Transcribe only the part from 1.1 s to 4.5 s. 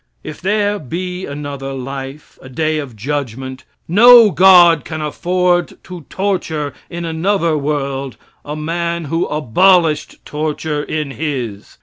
another life, a day of judgment, no